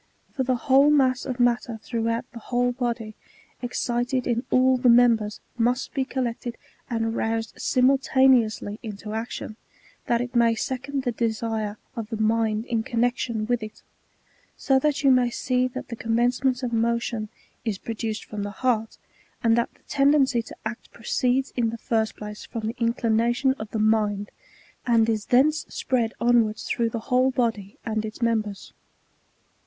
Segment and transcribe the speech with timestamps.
[0.33, 3.13] For the whole mass of matter throughout the whole body,
[3.61, 6.55] excited in all the members, must be collected,^
[6.89, 9.57] aind roused, simul taneously into action,
[10.07, 13.83] that it may second the desire of the mind in connexion with it;
[14.57, 17.29] so that you may see that the commencement of motion
[17.63, 18.97] is produced from the heart,
[19.43, 23.53] and that the tendency to act proceeds in the first place from the in clination
[23.59, 24.31] of the mind,
[24.83, 28.73] and is thence spread onwards through the whole body and its members.